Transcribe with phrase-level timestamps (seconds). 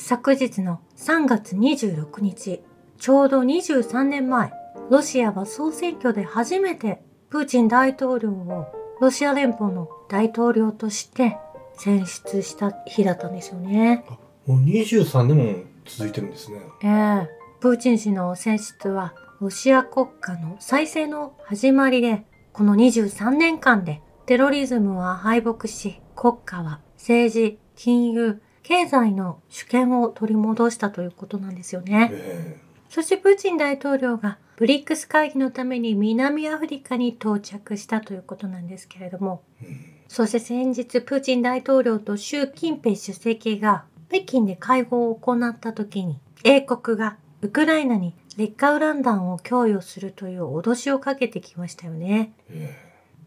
[0.00, 2.62] 昨日の3月26日、
[2.98, 4.52] ちょうど23年前、
[4.90, 8.72] ロシアは総選挙で初めてプーチン大統領を
[9.02, 11.36] ロシア連邦の大統領として
[11.76, 14.06] 選出した日だったんですよね。
[14.46, 15.54] もう23年も
[15.84, 16.60] 続いてるんですね。
[16.82, 17.28] ええ
[17.60, 32.10] プーチン氏の選出はロシア国家の再生の始まりで、この23年間でテロリズムは敗北し、国家は政治、金融、経済の主権を取り戻したということなんですよね。
[32.12, 52.32] えそしてプーチン大統領がブリックス会議のために南アフリカに到着したということなんですけれども、えうんそして先日プーチン大統領と習近平主席が北京で会合を行った時に、英国がウクライナに劣化ウラン弾を供与するという脅しをかけてきましたよね。
[52.50, 52.74] え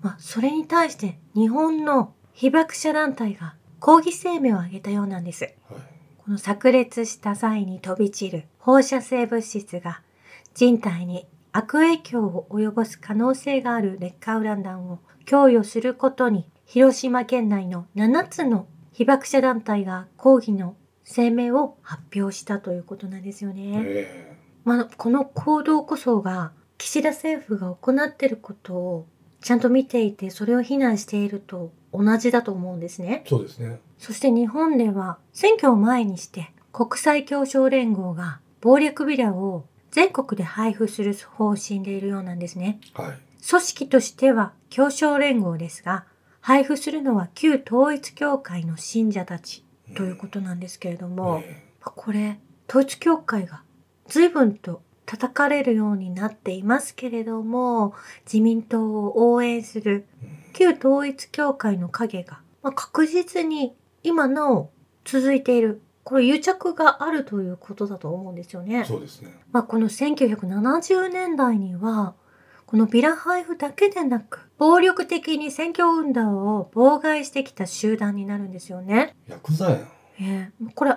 [0.01, 5.43] まあ、それに対して日本の被爆者団体が抗議声明を上げたようなんです。
[5.43, 5.81] えはい。
[6.19, 10.03] この炸裂した際に飛び散る放射性物質が
[10.53, 23.81] 人体に悪影響を及ぼす可能性がある劣化ウラン弾を供与することに広島県内の7つの被爆者団体が抗議の声明を発表したということなんですよね。
[23.83, 29.07] えまあ、この行動こそが岸田政府が行っていることを
[29.41, 33.29] ちゃんと見ていてそれを非難していると同じだと思うんですねえ。
[33.29, 33.79] そうですね。
[33.97, 42.79] そして日本では選挙を前にして国際協商連合が暴力ビラを全国で配布する方針でいるようなんですね。
[42.93, 43.17] はい。
[43.47, 46.05] 組織としては協商連合ですが、
[46.39, 53.63] 配布するのは旧統一教会の信者たちということなんですけれども、えこれ、統一教会が
[54.07, 57.93] 随分と叩かれるようになっていますけれども、
[58.25, 60.05] 自民党を応援する
[60.51, 64.71] 旧統一教会の影が、まあ、確実に今なお
[65.05, 65.81] 続いている。
[66.03, 68.85] これ癒着があるということだと思うんですよね。
[68.85, 69.39] そうですね。
[69.51, 72.15] まあ、この1970年代には、
[72.65, 79.15] このビラ配布だけでなく、暴力的に選挙運動を妨害してきた集団になるんですよね。
[79.27, 79.79] ヤクザやん。
[80.21, 80.91] ええこれ、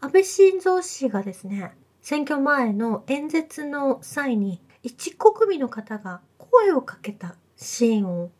[0.00, 8.30] 安倍晋三氏がですね、選挙前の演説の際に、一国民の方が声をかけたシーンを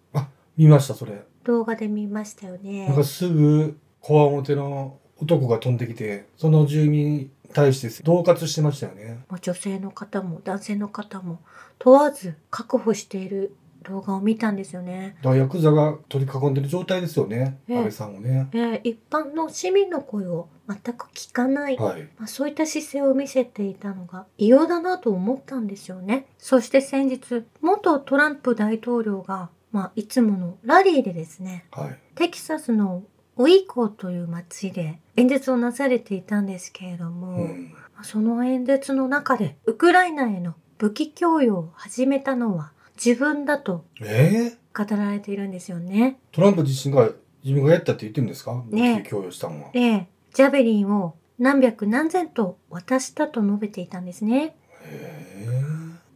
[0.59, 1.23] 見ました、それ。
[1.45, 3.05] 動画で見ましたよなんねか。
[3.05, 9.25] すぐ、こわもての男が飛んできて、その住民に対して恫喝してましたよね。
[9.29, 11.41] まあ女性の方も男性の方も
[11.79, 13.55] 問わず確保している
[13.85, 15.17] 動画を見たんですよね。
[15.23, 17.61] だからヤクザが取り囲んでる状態ですよね。
[17.69, 18.49] ええ安倍さんをね。
[18.53, 22.03] えー一般の市民の声を全く聞かない、はい。
[22.19, 26.27] まあ、そういった姿勢を見せていたのが異様だなと思ったんですよね。
[26.37, 31.99] そして先日、元トランプ大統領が、まあ、いつものラリーでですね、はい。
[32.15, 33.03] テキサスの
[33.37, 37.73] ウイコーという町で演説をなされていたんですけれども、うん。
[37.95, 46.19] まあその演説の中でウクライナへの武器供与を始めたのは自分だとええ語られているんですよね。
[46.33, 47.11] トランプ自身が
[47.45, 48.63] 自分がやったって言ってるんですか？
[48.71, 49.71] ねえ武器供与したのは。
[49.73, 54.57] で、ジャベリンを何百何千と渡したと述べていたんですね。
[54.85, 55.38] へ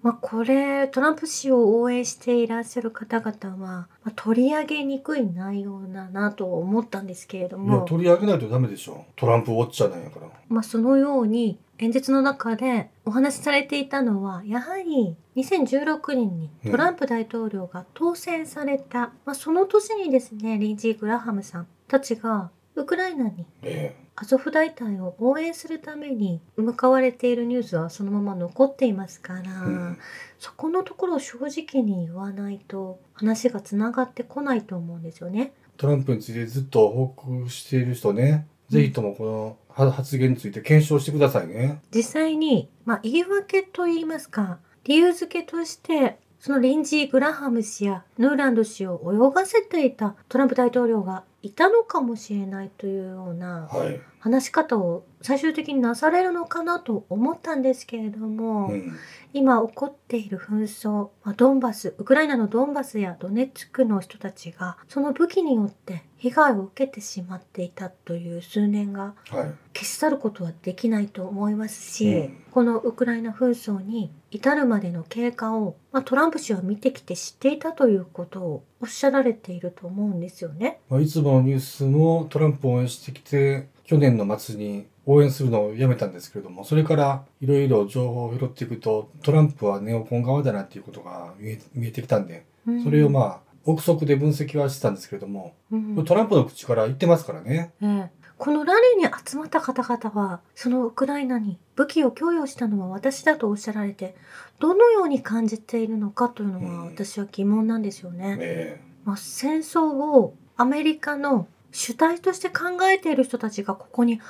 [0.02, 7.60] まあこれ、トランプ氏を応援していらっしゃる方々は、まあ、取り上げにくい内容だなと思ったんですけれどえ。
[7.60, 9.04] いや、も、取り上げないとダメでしょ。
[9.14, 10.26] トランプウォッチャーなんやから。
[10.48, 29.98] まあそのように演説の中でお話しされていたのは、やはり2016年にトランプ大統領が当選された、まあその年にですね、リンジー・グラハムさんたちがウクライナにえアゾフ大隊を応援するために向かわれているニュースはそのまま残っていますから、うん
[30.38, 35.52] そこのところを正直に言わないと話がつながってこないと思うんですよね。
[35.56, 35.62] え。
[35.76, 38.48] トランプについてずっと報告している人ね。
[38.68, 41.80] ぜひともこのは発言について検証してくださいね。
[41.94, 54.00] 実際に、まあ、言い訳と言いますか理由付けとしてそのリンジー・グラハム氏やヌーランド氏を泳がせていたトランプ大統領がいたのかもしれないというようなはい。
[54.20, 58.96] 話し方を最終的になされるのかなと思ったんですけれども、うん。
[59.32, 69.54] 今起こっている紛争、まあ、ドンバス、ウクライナのドンバスやドネツクの人たちが、その武器によって被害を受けてしまっていたという数年がはい。
[69.74, 80.80] 消し去ることはできないと思いますし、うんこのウクライナ紛争に至るまでの経過を、まあ、トランプ氏は見てきて知っていたということをおっしゃられていると思うんですよね。
[80.88, 92.44] まあ、いつものニュースもトランプを応援してきて、去年の末に応援するのをやめたんですけれども、それからいろいろ情報を拾っていくと、トランプはネオコン側だなっていうことが見え見えてきたんで、
[92.84, 97.72] それをまあ、憶測で分析はしてたんですけれども、うんトランプの口から言ってますからね。
[97.80, 104.16] ええこのラリーに集まった方々は、そのウクライナに武器を供与したのは私だとおっしゃられて、
[104.58, 108.34] どのように感じているのかというのは私は疑問なんですよね。
[108.34, 114.20] ねまあ、戦争をアメリカの主体として考えている人たちがここに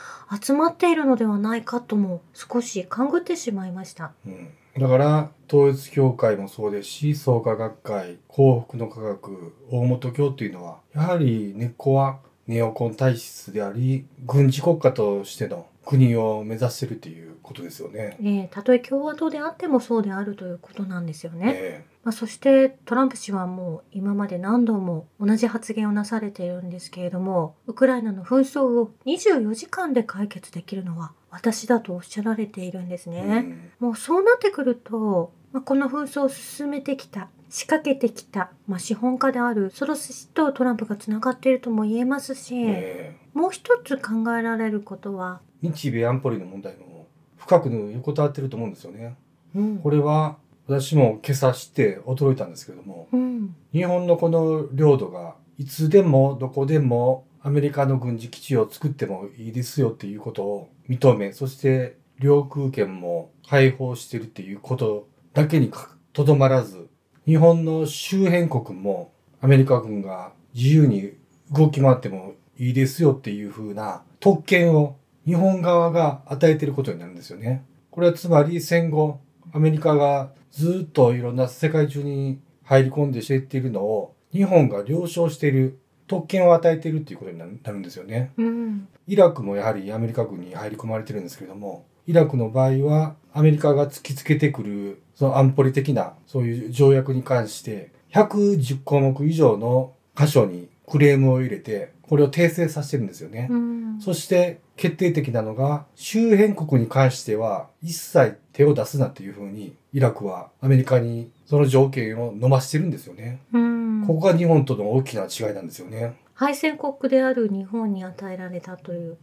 [0.43, 4.12] 集まっているのではないかとも少し勘ぐってしまいました。
[4.26, 18.16] うんだから統一教会もそうですし創価学会幸福の科学大本教というのはやはり根っこはネオコン体質であり軍事国家としての国を目指してるということですよね。
[18.20, 21.52] えーたとえ共和党であってもそうであるということなんですよね。
[21.56, 33.70] えまあ、そしてトランプ氏はもう今まで何度も同じ発言をなされているんですけれどもウクライナの紛争を24時間で解決できるのは私だとおっしゃられているんですえね。
[33.78, 43.16] もうそうなってくると、まあ、この紛争を進めてきた仕掛けてきた、まあ、資本家であるソロス氏とトランプがつながっているとも言えますし、うんえ。
[43.34, 47.06] もう一つ考えられることは、え日米安保理の問題も
[47.37, 49.16] 深く横たわってると思うんですよね。
[49.54, 49.78] うん。
[49.81, 53.54] これは私も今朝知って驚いたんですけれどもうん。
[53.70, 66.88] 日本のこの領土がいつでもどこでもアメリカの軍事基地を作ってもいいですよっていうことを認め、そして領空権も解放してるっていうことだけにかとどまらず、
[67.26, 71.12] 日本の周辺国もアメリカ軍が自由に
[71.50, 77.64] 動き回ってもいいですよっていう風な特権を日本側が与えてることになるんですよね。
[77.90, 79.20] これはつまり戦後
[79.52, 88.32] アメリカがずっといろんな世界中に入り込んでしていっているのを日本が了承している特権を与えているっていうことになるんですよね。
[88.36, 103.49] うんイラクもやはりアメリカ軍に入り込まれてるんですけれども、イラクの場合はアメリカが突きつけてくるその安保理的なそういう条約に関して110項目以上の箇所にクレームを入れてこれを訂正させてるんですよね。
[103.50, 113.40] うんそして決定的なのが周辺国に関しては一切手を出すなっていうふうにイラクはアメリカにその条件を飲ましてるんですよね。
[113.52, 116.16] うんここが日本との大きな違いなんですよね。
[116.34, 119.16] 敗戦国である日本に与えられたという、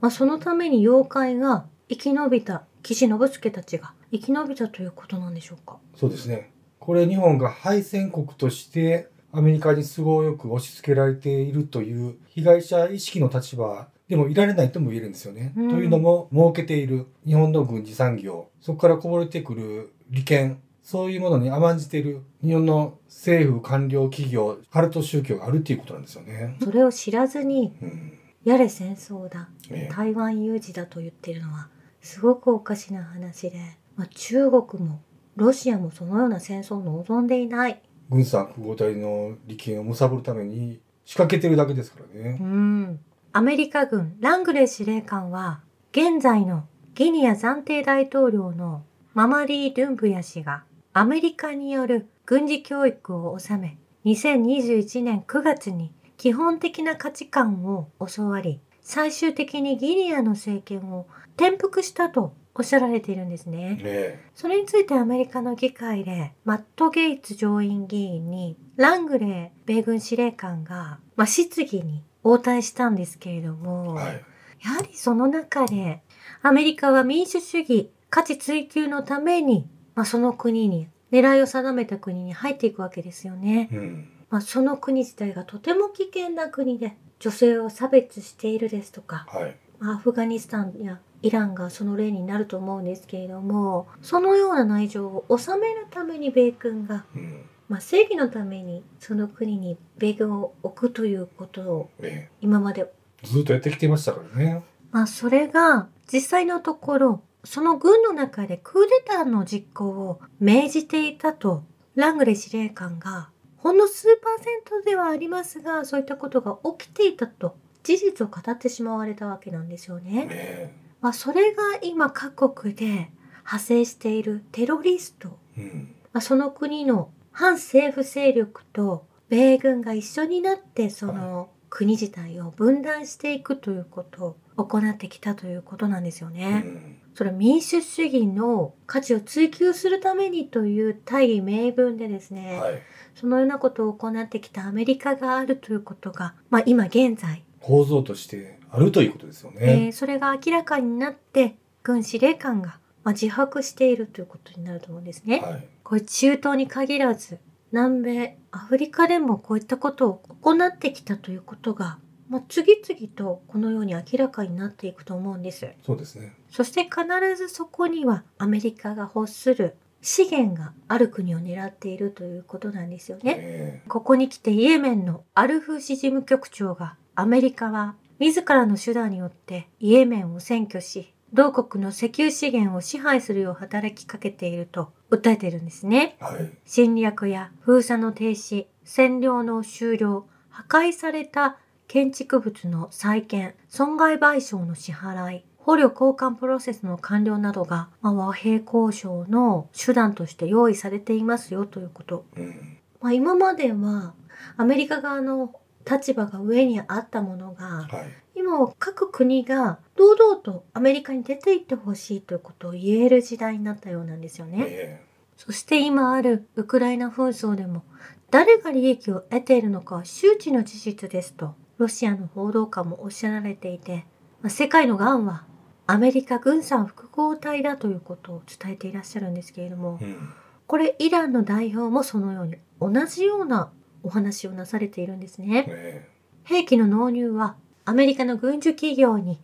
[0.00, 5.78] まあ、そのために妖怪が生き延びた岸信介たちが生き延びたということなんでしょうか？
[5.96, 6.50] そうですね。
[6.78, 15.52] これ日本が敗戦国としてアメリカに都合よく押し付けられているという被害者意識の立場でもいられないとも言えるんですよね。
[15.56, 26.56] うんというのも設けている日本の軍事産業、そこからこぼれてくる利権、そういうものに甘んじている日本の政府官僚企業、カルト宗教があるっていうことなんですよね。
[26.62, 28.12] それを知らずにうん
[28.44, 31.68] やれ戦争だね台湾有事だと言ってるのは
[32.00, 33.58] すごくおかしな話で、
[33.96, 35.00] まあ、中国も
[35.36, 37.80] ロシアもそのような戦争を望んでいない。
[38.10, 42.44] 軍産複合体の利権を貪るために仕掛けてるだけですからねう。
[42.44, 43.00] ん。
[43.32, 45.60] アメリカ軍ラングレー司令官は
[45.92, 48.82] 現在のギニア暫定大統領の
[49.14, 61.06] ママリー・ドゥンブヤ氏がアメリカによる軍事教育を収め2021年9月に基本的な価値観を教わり最終的にギニアの政権を
[61.38, 63.76] 転覆したとおっしゃられているんですね。
[63.76, 74.24] ねえそれについてアメリカの議会でマット・ゲイツ上院議員にラングレー米軍司令官が、まあ、質疑に応対したんですけれども、はい。
[74.64, 76.02] やはりその中で
[76.42, 83.68] アメリカは民主主義価値追求のために、まあ、その国に狙いを定めた国に入っていくわけですよね。
[83.72, 84.08] うん。
[84.30, 89.56] まあ、その国自体がとても危険な国で女性を差別しているですとか、はい。
[89.78, 97.44] まあアフガニスタンやイランがその例になると思うんですけれどもそのような内情を収めるために米軍が、うん。
[97.68, 102.90] まあ、正義のためにその国に米軍を置くということをね今まで、
[103.22, 104.62] えずっとやってきてましたからね。
[104.90, 111.62] まあ、それが実際のところその軍の中でクーデターの実行を命じていたと
[111.94, 117.56] ラングレー司令官がほんの数パーセントではありますがそういったことが起きていたと
[117.88, 120.26] 事実を語ってしまわれたわけなんですよね。
[120.26, 125.94] ねえまあ、それが今各国で派生しているテロリスト、うん。
[126.12, 136.58] まあ、その国の反政府勢力と米軍が一緒になってその国自体を分断していくということを行ってきたということなんですようね。
[136.58, 136.98] ん。
[137.14, 142.82] それは民主主義の価値を追求するためにという大義名分でですね、はい。
[143.14, 149.72] そのようなことを行ってきたアメリカがあるということが、まあ、今現在構造としてあるということですよえね。
[149.88, 155.40] ーそれが明らかになって軍司令官が、まあ、自白しているということになると思うんですね。
[155.40, 155.68] はい。
[155.82, 157.38] これ中東に限らず
[157.72, 161.98] 南米アフリカでもこういったことを行ってきたということが
[162.28, 165.66] まあ、次々とこのように明らかになっていくと思うんです。
[165.84, 166.34] そうですね。
[166.50, 167.04] そして必
[167.36, 173.36] ずそこにはアメリカが欲する資源がある国を狙っているということなんですよね。
[173.38, 186.16] えここに来てイエメンのアルフシ事務局長がアメリカは自らの手段によってイエメンを占拠し、同国の石油資源を支配するよう働きかけていると訴えているんですね。
[186.20, 186.52] えはい。
[186.64, 191.56] 侵略や封鎖の停止、占領の終了、破壊された
[191.88, 202.26] 建築物の再建、損害賠償の支払い、捕虜交換プロセスの完了などが、まあ、和平交渉の手段として用意されていますよということ。
[202.36, 202.78] うん。
[203.00, 204.14] まあ、今までは
[204.56, 205.52] アメリカ側の
[205.88, 208.38] 立場が上にあったものが、はい。
[208.38, 214.64] 今は各国が堂々とアメリカに出て行ってほしいということを言える時代になったようなんですよね。
[214.68, 215.04] え
[215.36, 217.84] そして今あるウクライナ紛争でも
[218.30, 224.04] 誰が利益を得ているのかは周知の事実ですとロシアの報道官もおっしゃられていて、
[224.42, 225.44] まあ世界の癌は
[225.86, 230.28] アメリカ軍産複合体だということを伝えていらっしゃるんですけれどもえうん。
[230.66, 235.66] これイランの代表もそのように同じようなお話をなされているんですね。
[235.68, 236.08] え
[236.44, 239.38] 兵器の納入はアメリカの軍需企業に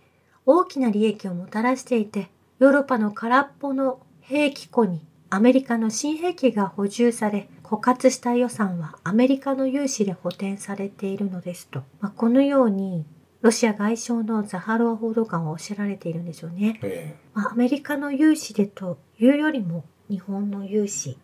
[0.47, 11.83] 大きな利益をもたらしていて、ヨーロッパの空っぽの兵器庫にアメリカの新兵器が補充され、枯渇した予算はアメリカの融資で補填されているのですと。
[12.01, 13.05] まあ、このように、
[13.41, 16.79] ロシア外相のザハロワ報道官はおっしゃられているんでしょうね。
[16.83, 21.19] ええまあ、アメリカの融資でというよりも日本の融資。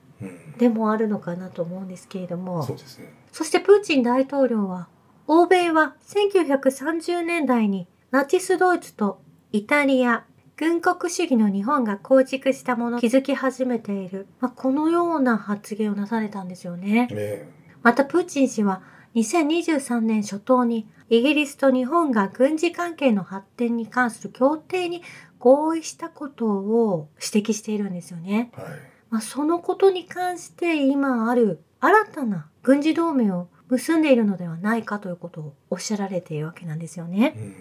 [0.59, 2.63] でもあるのかなと思うんですけれども。
[2.63, 3.13] そうですね。
[3.33, 4.89] そしてプーチン大統領は、
[5.27, 9.21] 欧米は1930年代にナチスドイツと
[9.53, 10.25] イタリア、
[10.57, 17.09] 軍国主義の日本が構築したものを築き始めている、まあ、このような発言をなされたんですよね。
[17.13, 17.49] え
[17.83, 18.83] またプーチン氏は
[19.15, 25.03] 2023年初頭にイギリスと日本が軍事関係の発展に関する協定に
[25.39, 28.53] 合意したことを指摘しているんですよね。
[28.59, 28.90] えはい。
[29.11, 37.35] まあ、そのことに関して今ある新たな軍事同盟を結んでいるのではないかということをおっしゃられているわけなんですよね。
[37.37, 37.55] うん。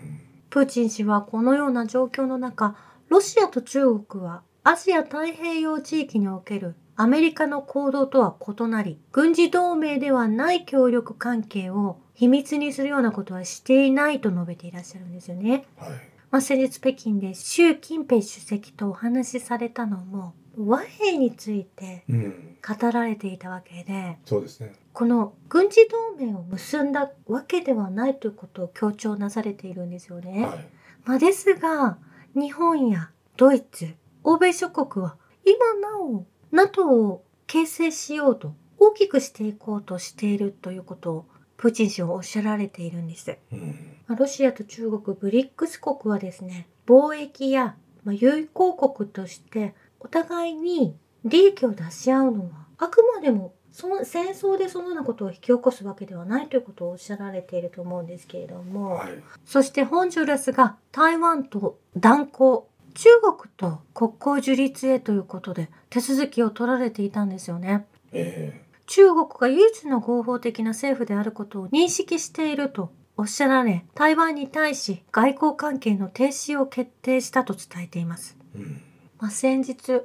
[0.50, 2.76] プーチン氏はこのような状況の中、
[3.10, 15.66] ロシアと中国はアジア太平洋地域におけるアメリカの行動とは異なり、軍事同盟ではない協力関係を秘密にするようなことはしていないと述べていらっしゃるんですよね。
[15.78, 15.90] はい。
[16.32, 20.34] まあ、先日北京で習近平主席とお話しされたのも
[20.66, 22.58] 和平についてうん。
[22.62, 24.74] 語られていたわけでそうですね。
[24.92, 30.46] この軍事同盟を結んだわけではないということを強調なされているんですよね。
[30.46, 30.70] はい。
[31.06, 31.98] まあ、ですが
[32.36, 33.88] 日本やドイツ
[34.24, 41.26] 欧米諸国は今なお NATO を形成しようと大きくしていこうとしているということを
[41.58, 43.38] プーチン氏はおっしゃられているんです。
[43.52, 43.98] うん。
[44.08, 59.24] まあロシアと中国ブリックス国はですね貿易や、まあ、友好国としてお互いに利益を出し合うのはあくまでもその戦争でそのようなことを引き起こすわけではないということをおっしゃられていると思うんですけれども、はい。
[59.46, 62.64] そしてホンジュラスが台湾と断交
[62.96, 67.86] 中国と国交樹立へということで手続きを取られていたんですよね。
[68.12, 78.36] え中国が唯一の合法的な政府であることを認識しているとおっしゃられ、台湾に対し外交関係の停止を決定したと伝えています。
[78.56, 78.82] えうん。
[79.20, 80.02] まあ、先日、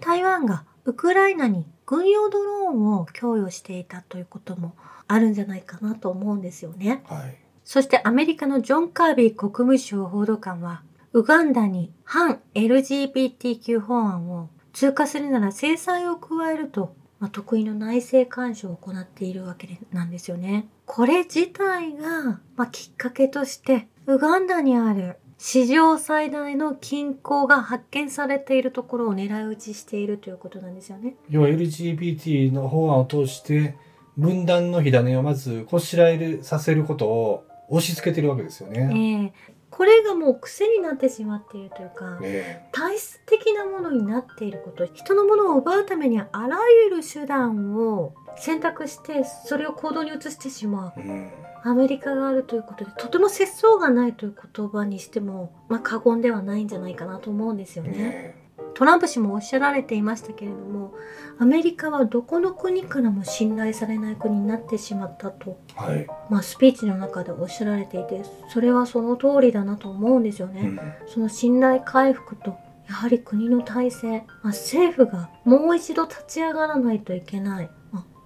[0.00, 4.74] 台湾がウクライナに軍用ドローンを供与していたということも
[5.06, 7.02] あるんじゃないかなと思うんですよね。
[7.06, 7.36] はい。
[7.64, 20.68] そしてアメリカのジョン・カービー国務省報道官は、ウガンダに反 LGBTQ 法案を通過するなら制裁を加えると、まあ、得意の内政干渉を行っているわけでなんですよね。
[20.86, 31.16] これ自体が、まあ、きっかけとして、ウガンダにある史上最大の金鉱が発見されているところを狙い撃ちしているということなんですよね。
[31.28, 33.74] 要は LGBT の法案を通して
[34.16, 39.32] 分断の火種をまずこしらえるさせることを押し付けてるわけですよえね。
[39.34, 51.51] えこれがもう癖になってしまっているというか、え体質的なものになっていること人のものを奪うためにはあらゆる手段を選択してそれを行動に移してしまうえうん。
[51.64, 57.90] アメリカがあるということでとても節操がないという言葉にしても、まあ、過言ではないんじゃないかなと思うんですよね。
[57.90, 58.42] ね
[58.74, 60.94] トランプ氏もおっしゃられていましたけれども
[61.38, 66.06] アメリカはどこの国からも信頼されない国になってしまったと、はい。
[66.30, 70.62] まあ、スピーチの中でおっしゃられていてそれはその通りだなと思うんですよね。
[70.62, 70.80] うん。
[71.06, 72.56] その信頼回復と、
[72.88, 77.70] やはり国の体制、まあ、政府がもう一度立ち上がらないといけない。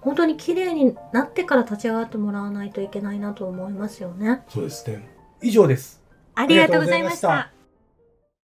[0.07, 4.43] まあ、本当に綺麗になってから立ち上がってもらわないといけないなと思いますよね。
[4.47, 5.05] そうですね。
[5.41, 6.01] 以上です。
[6.33, 7.56] ありがとうございました。